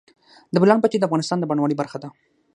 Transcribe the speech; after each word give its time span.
د 0.53 0.55
بولان 0.61 0.79
پټي 0.83 0.97
د 0.99 1.03
افغانستان 1.07 1.37
د 1.39 1.45
بڼوالۍ 1.49 1.75
برخه 1.81 1.97
ده. 2.03 2.07